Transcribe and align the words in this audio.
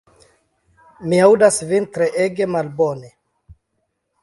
Mi 1.11 1.19
aŭdas 1.25 1.59
vin 1.73 1.87
treege 1.99 2.49
malbone. 2.57 3.13